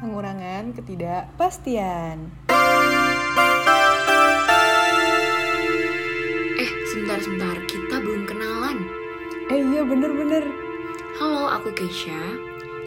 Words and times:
mengurangan 0.00 0.76
ketidakpastian. 0.76 2.28
Eh, 6.56 6.70
sebentar-sebentar, 6.92 7.56
kita 7.64 7.96
belum 8.00 8.22
kenalan. 8.28 8.78
Eh 9.48 9.60
iya 9.62 9.82
bener-bener. 9.86 10.44
Halo, 11.16 11.48
aku 11.48 11.72
Keisha. 11.72 12.20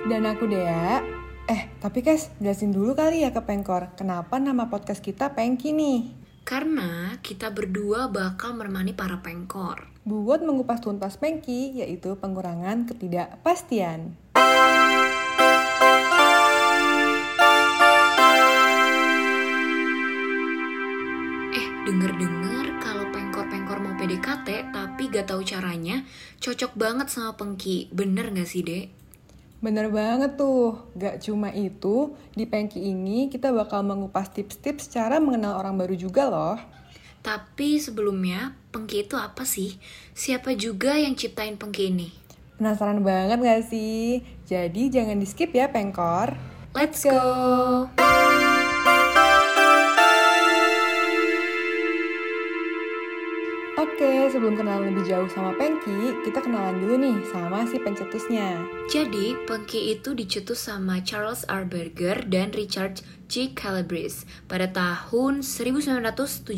Dan 0.05 0.29
aku 0.29 0.45
Dea. 0.45 1.01
Eh, 1.49 1.65
tapi 1.81 2.05
Kes, 2.05 2.29
jelasin 2.37 2.69
dulu 2.69 2.93
kali 2.93 3.25
ya 3.25 3.33
ke 3.33 3.41
Pengkor, 3.41 3.97
kenapa 3.97 4.37
nama 4.37 4.69
podcast 4.69 5.01
kita 5.01 5.33
Pengki 5.33 5.73
nih? 5.73 6.13
Karena 6.45 7.17
kita 7.25 7.49
berdua 7.49 8.09
bakal 8.09 8.53
menemani 8.53 8.93
para 8.93 9.21
pengkor. 9.21 9.89
Buat 10.05 10.45
mengupas 10.45 10.81
tuntas 10.81 11.17
Pengki, 11.17 11.81
yaitu 11.81 12.17
pengurangan 12.17 12.85
ketidakpastian. 12.89 14.17
Cocok 26.49 26.73
banget 26.73 27.13
sama 27.13 27.37
Pengki. 27.37 27.93
Bener 27.93 28.33
gak 28.33 28.49
sih, 28.49 28.65
Dek? 28.65 28.89
Bener 29.61 29.93
banget 29.93 30.33
tuh, 30.33 30.81
gak 30.97 31.21
cuma 31.21 31.53
itu, 31.53 32.17
di 32.33 32.49
Pengki 32.49 32.81
ini 32.81 33.29
kita 33.29 33.53
bakal 33.53 33.85
mengupas 33.85 34.33
tips-tips 34.33 34.89
cara 34.89 35.21
mengenal 35.21 35.61
orang 35.61 35.77
baru 35.77 35.93
juga 35.93 36.25
loh. 36.25 36.57
Tapi 37.21 37.77
sebelumnya, 37.77 38.57
Pengki 38.73 39.05
itu 39.05 39.13
apa 39.13 39.45
sih? 39.45 39.77
Siapa 40.17 40.57
juga 40.57 40.97
yang 40.97 41.13
ciptain 41.13 41.53
Pengki 41.53 41.93
ini? 41.93 42.09
Penasaran 42.57 43.05
banget 43.05 43.37
gak 43.45 43.63
sih? 43.69 44.25
Jadi 44.49 44.89
jangan 44.89 45.21
di 45.21 45.27
skip 45.29 45.53
ya 45.53 45.69
Pengkor. 45.69 46.33
Let's 46.73 47.05
go! 47.05 47.85
Oke, 47.93 48.28
sebelum 54.39 54.55
kenalan 54.55 54.95
lebih 54.95 55.03
jauh 55.03 55.27
sama 55.27 55.51
Pengki, 55.59 56.15
kita 56.23 56.39
kenalan 56.39 56.79
dulu 56.79 56.95
nih 56.95 57.19
sama 57.27 57.67
si 57.67 57.75
pencetusnya. 57.75 58.63
Jadi, 58.87 59.35
Pengki 59.43 59.91
itu 59.91 60.15
dicetus 60.15 60.63
sama 60.63 61.03
Charles 61.03 61.43
R. 61.51 61.67
Berger 61.67 62.23
dan 62.23 62.55
Richard 62.55 63.03
G. 63.27 63.51
Calabrese 63.51 64.23
pada 64.47 64.71
tahun 64.71 65.43
1975. 65.43 66.55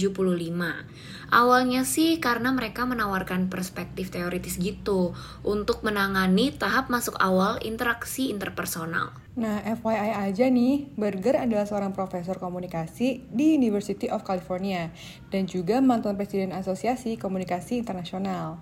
Awalnya 1.33 1.81
sih 1.81 2.21
karena 2.21 2.53
mereka 2.53 2.85
menawarkan 2.85 3.49
perspektif 3.49 4.13
teoritis 4.13 4.61
gitu 4.61 5.17
untuk 5.41 5.81
menangani 5.81 6.53
tahap 6.53 6.85
masuk 6.93 7.17
awal 7.17 7.57
interaksi 7.65 8.29
interpersonal. 8.29 9.09
Nah, 9.31 9.63
FYI 9.63 10.27
aja 10.27 10.51
nih, 10.51 10.91
Berger 10.99 11.39
adalah 11.39 11.63
seorang 11.63 11.95
profesor 11.95 12.35
komunikasi 12.35 13.31
di 13.31 13.55
University 13.55 14.11
of 14.11 14.27
California 14.27 14.91
dan 15.31 15.47
juga 15.47 15.79
mantan 15.79 16.19
presiden 16.19 16.51
Asosiasi 16.51 17.15
Komunikasi 17.15 17.79
Internasional. 17.79 18.59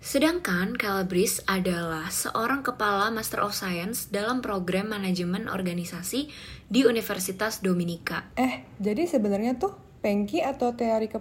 Sedangkan 0.00 0.76
Calabrese 0.76 1.44
adalah 1.44 2.08
seorang 2.12 2.60
kepala 2.60 3.08
Master 3.12 3.44
of 3.44 3.56
Science 3.56 4.08
dalam 4.12 4.44
program 4.44 4.92
manajemen 4.92 5.48
organisasi 5.48 6.28
di 6.68 6.84
Universitas 6.84 7.60
Dominika. 7.60 8.32
Eh, 8.36 8.64
jadi 8.80 9.04
sebenarnya 9.08 9.56
tuh 9.56 9.76
Pengki 10.00 10.40
atau 10.40 10.72
teori, 10.72 11.12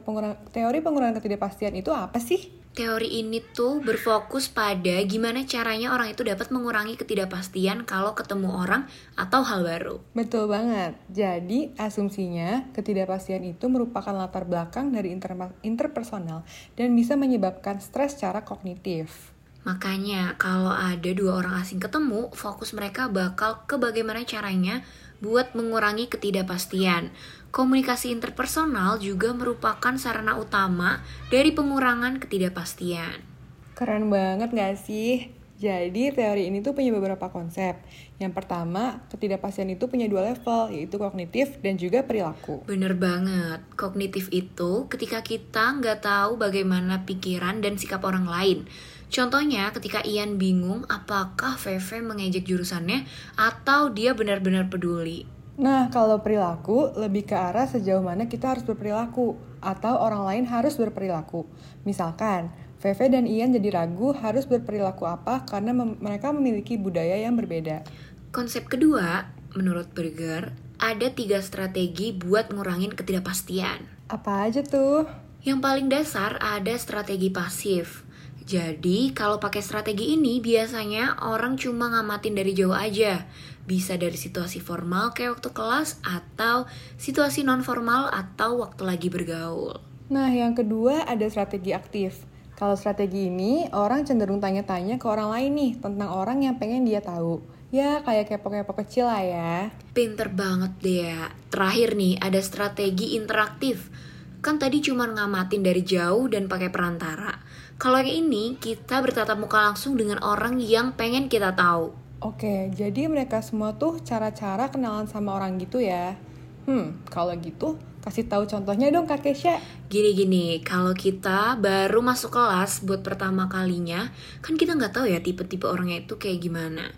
teori 0.55 0.79
pengurangan 0.79 1.19
ketidakpastian 1.19 1.75
itu 1.75 1.91
apa 1.91 2.15
sih? 2.23 2.58
Teori 2.79 3.19
ini 3.19 3.43
tuh 3.43 3.83
berfokus 3.83 4.47
pada 4.47 5.03
gimana 5.03 5.43
caranya 5.43 5.91
orang 5.91 6.15
itu 6.15 6.23
dapat 6.23 6.47
mengurangi 6.47 6.95
ketidakpastian 6.95 7.83
kalau 7.83 8.15
ketemu 8.15 8.55
orang 8.55 8.87
atau 9.19 9.43
hal 9.43 9.67
baru. 9.67 9.99
Betul 10.15 10.47
banget. 10.47 10.95
Jadi, 11.11 11.75
asumsinya 11.75 12.71
ketidakpastian 12.71 13.43
itu 13.43 13.67
merupakan 13.67 14.15
latar 14.15 14.47
belakang 14.47 14.95
dari 14.95 15.11
inter 15.11 15.35
interpersonal 15.59 16.47
dan 16.79 16.95
bisa 16.95 17.19
menyebabkan 17.19 17.83
stres 17.83 18.15
secara 18.15 18.47
kognitif. 18.47 19.35
Makanya, 19.67 20.39
kalau 20.39 20.71
ada 20.71 21.11
dua 21.11 21.43
orang 21.43 21.59
asing 21.59 21.83
ketemu, 21.83 22.31
fokus 22.31 22.71
mereka 22.71 23.11
bakal 23.11 23.67
ke 23.67 23.75
bagaimana 23.75 24.23
caranya 24.23 24.87
buat 25.19 25.55
mengurangi 25.55 26.07
ketidakpastian. 26.11 27.11
Komunikasi 27.49 28.13
interpersonal 28.13 29.01
juga 29.01 29.33
merupakan 29.33 29.95
sarana 29.97 30.37
utama 30.37 31.01
dari 31.33 31.55
pengurangan 31.55 32.21
ketidakpastian. 32.21 33.25
Keren 33.73 34.11
banget 34.11 34.51
gak 34.51 34.75
sih? 34.75 35.39
Jadi 35.59 36.15
teori 36.15 36.47
ini 36.47 36.63
tuh 36.63 36.71
punya 36.71 36.95
beberapa 36.95 37.27
konsep. 37.27 37.83
Yang 38.15 38.31
pertama, 38.31 39.03
ketidakpastian 39.11 39.75
itu 39.75 39.91
punya 39.91 40.07
dua 40.07 40.31
level, 40.31 40.71
yaitu 40.71 40.95
kognitif 40.95 41.59
dan 41.59 41.75
juga 41.75 41.99
perilaku. 42.07 42.63
Bener 42.63 42.95
banget, 42.95 43.59
kognitif 43.75 44.31
itu 44.31 44.87
ketika 44.87 45.19
kita 45.19 45.83
nggak 45.83 45.99
tahu 45.99 46.39
bagaimana 46.39 47.03
pikiran 47.03 47.59
dan 47.59 47.75
sikap 47.75 48.07
orang 48.07 48.23
lain. 48.23 48.71
Contohnya 49.09 49.73
ketika 49.73 50.05
Ian 50.05 50.37
bingung 50.37 50.85
apakah 50.85 51.57
VV 51.57 52.05
mengejek 52.05 52.45
jurusannya 52.45 53.09
atau 53.33 53.89
dia 53.89 54.13
benar-benar 54.13 54.69
peduli. 54.69 55.25
Nah, 55.59 55.91
kalau 55.91 56.23
perilaku 56.23 56.95
lebih 56.95 57.27
ke 57.27 57.35
arah 57.35 57.67
sejauh 57.67 57.99
mana 57.99 58.31
kita 58.31 58.55
harus 58.55 58.63
berperilaku 58.63 59.35
atau 59.59 59.99
orang 59.99 60.23
lain 60.23 60.45
harus 60.47 60.79
berperilaku. 60.79 61.43
Misalkan, 61.83 62.47
VV 62.79 62.99
dan 63.11 63.27
Ian 63.27 63.51
jadi 63.51 63.75
ragu 63.75 64.15
harus 64.15 64.47
berperilaku 64.47 65.03
apa 65.03 65.43
karena 65.43 65.75
mem 65.75 65.99
mereka 65.99 66.31
memiliki 66.31 66.79
budaya 66.79 67.19
yang 67.19 67.35
berbeda. 67.35 67.83
Konsep 68.31 68.71
kedua, 68.71 69.27
menurut 69.51 69.91
Berger, 69.91 70.55
ada 70.79 71.11
tiga 71.11 71.43
strategi 71.43 72.15
buat 72.15 72.55
ngurangin 72.55 72.95
ketidakpastian. 72.95 73.83
Apa 74.07 74.47
aja 74.47 74.63
tuh? 74.63 75.11
Yang 75.43 75.59
paling 75.59 75.87
dasar 75.91 76.39
ada 76.39 76.71
strategi 76.79 77.27
pasif. 77.27 78.07
Jadi, 78.49 79.13
kalau 79.13 79.37
pakai 79.37 79.61
strategi 79.61 80.17
ini 80.17 80.41
biasanya 80.41 81.21
orang 81.21 81.53
cuma 81.53 81.85
ngamatin 81.93 82.33
dari 82.33 82.57
jauh 82.57 82.73
aja. 82.73 83.29
Bisa 83.69 83.93
dari 83.93 84.17
situasi 84.17 84.57
formal 84.57 85.13
kayak 85.13 85.37
waktu 85.37 85.53
kelas 85.53 86.01
atau 86.01 86.65
situasi 86.97 87.45
non 87.45 87.61
formal 87.61 88.09
atau 88.09 88.65
waktu 88.65 88.81
lagi 88.89 89.13
bergaul. 89.13 89.77
Nah, 90.09 90.33
yang 90.33 90.57
kedua 90.57 91.05
ada 91.05 91.29
strategi 91.29 91.77
aktif. 91.77 92.25
Kalau 92.57 92.73
strategi 92.73 93.29
ini, 93.29 93.69
orang 93.69 94.09
cenderung 94.09 94.41
tanya-tanya 94.41 94.97
ke 94.97 95.05
orang 95.05 95.29
lain 95.29 95.51
nih 95.53 95.71
tentang 95.77 96.09
orang 96.09 96.41
yang 96.41 96.57
pengen 96.57 96.89
dia 96.89 97.05
tahu. 97.05 97.45
Ya, 97.69 98.01
kayak 98.01 98.33
kepo-kepo 98.33 98.73
kecil 98.81 99.05
lah 99.05 99.21
ya. 99.21 99.69
Pinter 99.93 100.33
banget 100.33 100.73
deh 100.81 101.05
ya. 101.05 101.29
Terakhir 101.53 101.93
nih, 101.93 102.17
ada 102.17 102.41
strategi 102.41 103.13
interaktif. 103.13 103.93
Kan 104.41 104.57
tadi 104.57 104.81
cuma 104.81 105.05
ngamatin 105.05 105.61
dari 105.61 105.85
jauh 105.85 106.25
dan 106.25 106.49
pakai 106.49 106.73
perantara. 106.73 107.48
Kalau 107.79 108.03
yang 108.03 108.27
ini, 108.27 108.59
kita 108.59 108.99
bertatap 108.99 109.39
muka 109.39 109.71
langsung 109.71 109.95
dengan 109.95 110.19
orang 110.19 110.59
yang 110.59 110.99
pengen 110.99 111.31
kita 111.31 111.55
tahu. 111.55 111.95
Oke, 112.19 112.67
jadi 112.75 113.07
mereka 113.07 113.39
semua 113.39 113.71
tuh 113.79 114.03
cara-cara 114.03 114.67
kenalan 114.67 115.07
sama 115.07 115.39
orang 115.39 115.55
gitu 115.55 115.79
ya. 115.79 116.19
Hmm, 116.67 116.99
kalau 117.07 117.31
gitu 117.39 117.79
kasih 118.03 118.27
tahu 118.27 118.43
contohnya 118.51 118.91
dong 118.91 119.07
Kak 119.07 119.23
Kesha. 119.23 119.63
Gini-gini, 119.87 120.59
kalau 120.59 120.91
kita 120.91 121.55
baru 121.55 122.03
masuk 122.03 122.35
kelas 122.35 122.83
buat 122.83 122.99
pertama 122.99 123.47
kalinya, 123.47 124.11
kan 124.43 124.59
kita 124.59 124.75
nggak 124.75 124.99
tahu 124.99 125.07
ya 125.07 125.23
tipe-tipe 125.23 125.63
orangnya 125.63 126.03
itu 126.03 126.19
kayak 126.19 126.43
gimana. 126.43 126.91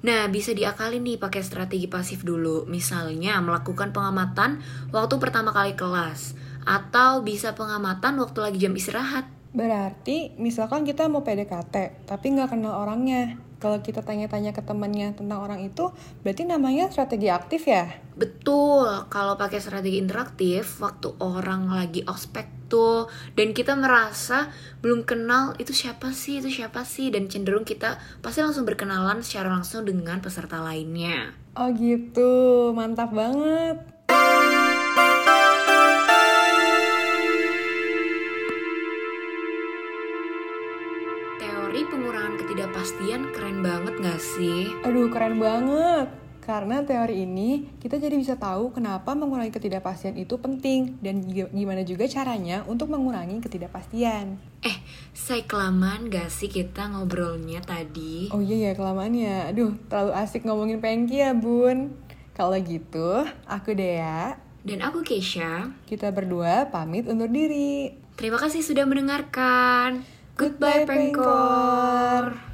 Nah, 0.00 0.32
bisa 0.32 0.56
diakalin 0.56 1.04
nih 1.04 1.20
pakai 1.20 1.44
strategi 1.44 1.92
pasif 1.92 2.24
dulu. 2.24 2.64
Misalnya, 2.64 3.36
melakukan 3.44 3.92
pengamatan 3.92 4.64
waktu 4.96 5.14
pertama 5.20 5.52
kali 5.52 5.76
kelas. 5.76 6.34
Atau 6.64 7.20
bisa 7.20 7.52
pengamatan 7.52 8.16
waktu 8.16 8.38
lagi 8.40 8.58
jam 8.64 8.72
istirahat. 8.72 9.41
Berarti, 9.52 10.32
misalkan 10.40 10.88
kita 10.88 11.12
mau 11.12 11.20
PDKT, 11.20 12.08
tapi 12.08 12.32
nggak 12.32 12.56
kenal 12.56 12.88
orangnya. 12.88 13.36
Kalau 13.60 13.78
kita 13.78 14.02
tanya-tanya 14.02 14.50
ke 14.50 14.64
temannya 14.64 15.14
tentang 15.14 15.38
orang 15.38 15.62
itu, 15.62 15.94
berarti 16.26 16.42
namanya 16.48 16.90
strategi 16.90 17.30
aktif 17.30 17.68
ya? 17.70 17.94
Betul, 18.18 19.06
kalau 19.06 19.38
pakai 19.38 19.62
strategi 19.62 20.02
interaktif, 20.02 20.82
waktu 20.82 21.14
orang 21.22 21.70
lagi 21.70 22.02
ospek 22.02 22.66
tuh, 22.66 23.06
dan 23.38 23.54
kita 23.54 23.78
merasa 23.78 24.50
belum 24.82 25.06
kenal 25.06 25.54
itu 25.62 25.70
siapa 25.70 26.10
sih, 26.10 26.42
itu 26.42 26.50
siapa 26.50 26.82
sih, 26.82 27.12
dan 27.14 27.30
cenderung 27.30 27.62
kita 27.62 28.02
pasti 28.18 28.42
langsung 28.42 28.66
berkenalan 28.66 29.22
secara 29.22 29.52
langsung 29.52 29.86
dengan 29.86 30.18
peserta 30.18 30.58
lainnya. 30.58 31.36
Oh 31.54 31.70
gitu, 31.70 32.72
mantap 32.72 33.12
banget. 33.14 33.91
Pengurangan 41.92 42.40
ketidakpastian 42.40 43.20
keren 43.36 43.60
banget 43.60 43.94
gak 44.00 44.16
sih? 44.16 44.72
Aduh, 44.80 45.12
keren 45.12 45.36
banget. 45.36 46.08
Karena 46.40 46.80
teori 46.82 47.22
ini, 47.22 47.68
kita 47.78 48.00
jadi 48.00 48.16
bisa 48.16 48.34
tahu 48.34 48.72
kenapa 48.72 49.12
mengurangi 49.12 49.52
ketidakpastian 49.52 50.16
itu 50.16 50.40
penting 50.40 50.98
dan 51.04 51.22
gimana 51.28 51.84
juga 51.84 52.08
caranya 52.08 52.64
untuk 52.64 52.88
mengurangi 52.90 53.38
ketidakpastian. 53.44 54.40
Eh, 54.64 54.76
saya 55.12 55.44
kelamaan 55.44 56.08
gak 56.08 56.32
sih 56.32 56.48
kita 56.48 56.88
ngobrolnya 56.90 57.60
tadi? 57.60 58.32
Oh 58.32 58.40
iya 58.40 58.72
ya, 58.72 58.72
kelamaan 58.72 59.12
ya. 59.12 59.52
Aduh, 59.52 59.76
terlalu 59.86 60.12
asik 60.16 60.48
ngomongin 60.48 60.80
Pengki 60.80 61.20
ya, 61.20 61.36
Bun. 61.36 61.92
Kalau 62.32 62.56
gitu, 62.56 63.28
aku 63.44 63.76
Dea. 63.76 64.40
Dan 64.64 64.80
aku 64.80 65.04
Keisha. 65.04 65.76
Kita 65.84 66.08
berdua 66.08 66.72
pamit 66.72 67.04
undur 67.04 67.28
diri. 67.28 67.92
Terima 68.16 68.40
kasih 68.40 68.64
sudah 68.64 68.88
mendengarkan. 68.88 70.21
Goodbye. 70.36 70.84
Pengkor. 70.86 72.51